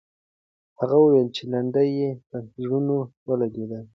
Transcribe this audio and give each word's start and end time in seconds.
هغې 0.79 0.97
وویل 0.99 1.27
چې 1.35 1.43
لنډۍ 1.51 1.89
یې 1.99 2.09
پر 2.27 2.41
زړونو 2.61 2.97
ولګېده. 3.27 3.79